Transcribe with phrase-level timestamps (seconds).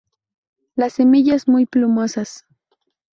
[0.75, 2.47] Las semillas muy plumosas.